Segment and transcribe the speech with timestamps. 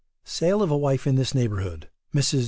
[0.25, 2.39] SALE OF A WIFE IN THIS NEIGHBOURHOOD MRS.